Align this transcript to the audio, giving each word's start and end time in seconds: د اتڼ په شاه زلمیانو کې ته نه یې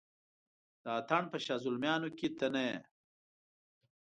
د 0.83 0.85
اتڼ 0.99 1.23
په 1.31 1.37
شاه 1.45 1.61
زلمیانو 1.63 2.09
کې 2.17 2.27
ته 2.37 2.47
نه 2.53 2.61
یې 2.67 2.77